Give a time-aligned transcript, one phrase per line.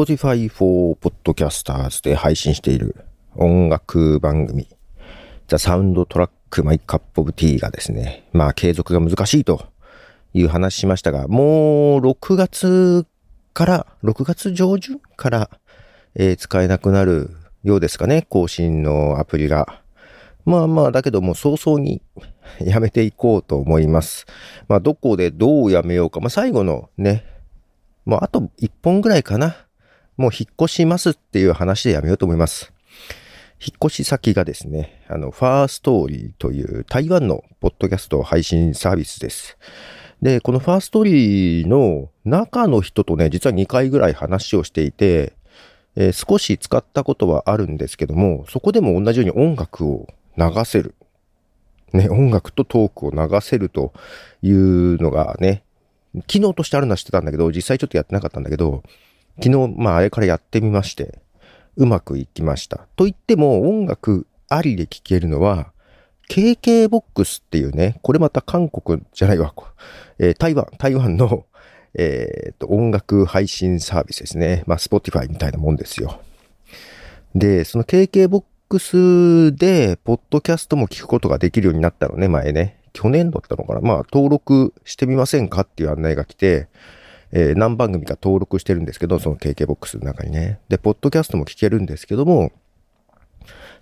[0.00, 2.96] Spotify for Podcasters で配信している
[3.36, 4.66] 音楽番組
[5.48, 9.66] The Soundtrack My Cup of Tea がですね、まあ継続が難しいと
[10.32, 13.04] いう話しましたが、もう6月
[13.52, 15.50] から、6月上旬から、
[16.14, 19.82] えー、使えなくなるようですかね、更新のアプリが。
[20.46, 22.00] まあまあ、だけども早々に
[22.58, 24.24] やめていこうと思います。
[24.66, 26.20] まあ、どこでどうやめようか。
[26.20, 27.26] まあ、最後のね、
[28.06, 29.66] もうあと1本ぐらいかな。
[30.20, 32.74] もう引っ越しますっていう話でやめようと思います。
[33.58, 39.56] 引っ越し先がですね、あの、ファーストーリーという台湾のポッドキャスト配信サービスです。
[40.20, 45.32] で、このファーストーリーの中の人とね、実は2回ぐらい話をしていて、
[45.96, 50.94] えー、少し使ったことはあるんですけども、そこでも同じように音楽を流せる。
[51.94, 53.94] ね、音楽とトークを流せると
[54.42, 55.64] いうのがね、
[56.26, 58.82] 機能としてあるのは知ってたんだけど、実際ちょっとやってなかったんだけど、
[59.36, 61.20] 昨日、まあ、あれからやってみまして、
[61.76, 62.86] うまくいきました。
[62.96, 65.72] と言っても、音楽ありで聴けるのは、
[66.28, 69.52] KKBOX っていうね、これまた韓国じゃないわ、
[70.18, 71.46] えー、台湾、台湾の、
[71.94, 74.62] えー、と、音楽配信サービスですね。
[74.66, 76.20] まあ、Spotify みたいなもんですよ。
[77.34, 82.78] で、その KKBOX で、ポッドキャストも聞くことができるようになったのね、前ね。
[82.92, 86.68] 去年だったのかなまあ、登録してみませんかっていう案内が来て、
[87.32, 90.58] えー、何番組か登録してるんですけど、その KKBOX の中にね。
[90.68, 92.52] で、ポッドキャストも聞けるんですけども、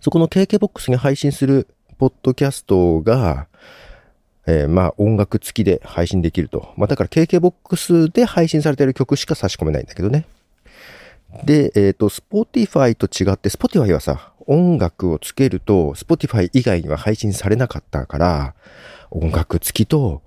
[0.01, 1.67] そこの KKBOX に配信する
[1.99, 3.49] ポッドキャストが、
[4.47, 6.73] えー、まあ音楽付きで配信できると。
[6.77, 10.27] まあだから KKBOX で配信されている曲しか差し込めないんだけどね。
[11.45, 18.55] で、えっ、ー、と、Spotify と違って、Spotify はさ、音楽をつけると、Spotify 以外には配信されなかったから、
[19.11, 20.23] 音楽付きと、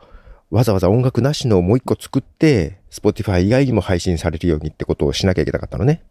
[0.51, 6.03] わざわざ音楽なしのもう一個作って、Spotify 以外にも配信されるようにってことをしなきゃいけなかったのね。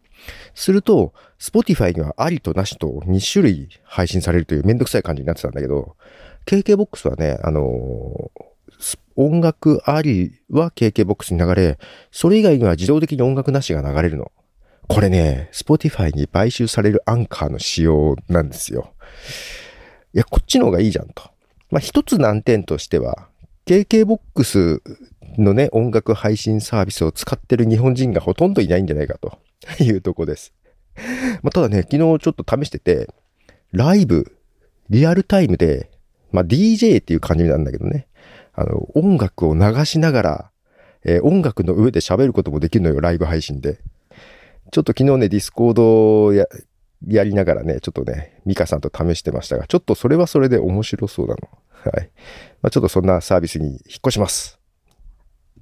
[0.54, 5.96] すると、Spotify にはありとなしと2種類配信されるというめんどくさい感じになってたんだけど、
[6.46, 11.78] KKBOX はね、あのー、音楽ありは KKBOX に流れ、
[12.10, 14.32] それ以外には自動的に音楽なしが流れるの。
[14.88, 18.92] これね、Spotify に買収されるアンカーの仕様なんですよ。
[20.14, 21.30] いや、こっちの方がいいじゃんと。
[21.70, 23.28] まあ、一つ難点としては、
[23.66, 24.80] KKBOX
[25.42, 29.38] のね、音楽配信サービスを使ってる日本人がほとんどいないんじゃないかと
[29.82, 30.52] いうとこです。
[31.42, 33.08] まあ、ただね、昨日ちょっと試してて、
[33.72, 34.36] ライブ、
[34.88, 35.90] リアルタイムで、
[36.32, 38.08] まあ、DJ っていう感じなんだけどね、
[38.52, 40.50] あの、音楽を流しながら、
[41.04, 43.78] えー、音楽の上で喋ることもできるのよ、ライブ配信で。
[44.72, 46.46] ちょっと昨日ね、ディスコードや、
[47.06, 51.48] やりながらね、ちょっとね、ミカさんと試してましたが、ちょっとそれはそれで面白そうなの。
[51.70, 52.10] はい。
[52.60, 54.59] まあ、ちょっとそんなサービスに引っ越します。